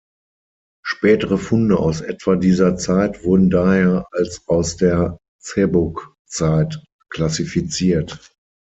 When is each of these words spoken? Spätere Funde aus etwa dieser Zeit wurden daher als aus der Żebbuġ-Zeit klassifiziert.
Spätere 0.83 1.37
Funde 1.37 1.77
aus 1.77 2.01
etwa 2.01 2.35
dieser 2.35 2.75
Zeit 2.75 3.23
wurden 3.23 3.51
daher 3.51 4.07
als 4.11 4.47
aus 4.47 4.75
der 4.75 5.19
Żebbuġ-Zeit 5.43 6.83
klassifiziert. 7.11 8.33